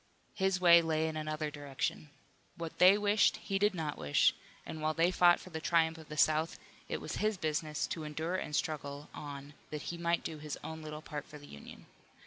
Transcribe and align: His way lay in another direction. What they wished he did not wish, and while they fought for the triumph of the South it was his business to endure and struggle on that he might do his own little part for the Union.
His 0.33 0.59
way 0.59 0.81
lay 0.81 1.07
in 1.07 1.15
another 1.15 1.51
direction. 1.51 2.09
What 2.57 2.79
they 2.79 2.97
wished 2.97 3.37
he 3.37 3.59
did 3.59 3.75
not 3.75 3.99
wish, 3.99 4.33
and 4.65 4.81
while 4.81 4.95
they 4.95 5.11
fought 5.11 5.39
for 5.39 5.51
the 5.51 5.61
triumph 5.61 5.99
of 5.99 6.09
the 6.09 6.17
South 6.17 6.57
it 6.89 6.99
was 6.99 7.17
his 7.17 7.37
business 7.37 7.85
to 7.85 8.03
endure 8.03 8.33
and 8.35 8.55
struggle 8.55 9.09
on 9.13 9.53
that 9.69 9.83
he 9.93 9.99
might 9.99 10.23
do 10.23 10.39
his 10.39 10.57
own 10.63 10.81
little 10.81 11.03
part 11.03 11.27
for 11.27 11.37
the 11.37 11.45
Union. 11.45 11.85